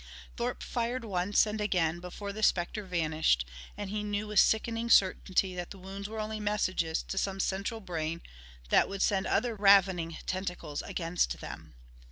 Thorpe 0.35 0.63
fired 0.63 1.05
once 1.05 1.45
and 1.45 1.61
again 1.61 1.99
before 1.99 2.33
the 2.33 2.41
specter 2.41 2.83
vanished, 2.85 3.45
and 3.77 3.91
he 3.91 4.03
knew 4.03 4.25
with 4.25 4.39
sickening 4.39 4.89
certainty 4.89 5.53
that 5.53 5.69
the 5.69 5.77
wounds 5.77 6.09
were 6.09 6.19
only 6.19 6.39
messages 6.39 7.03
to 7.03 7.19
some 7.19 7.39
central 7.39 7.81
brain 7.81 8.23
that 8.69 8.89
would 8.89 9.03
send 9.03 9.27
other 9.27 9.53
ravening 9.53 10.17
tentacles 10.25 10.81
against 10.81 11.39
them. 11.39 11.75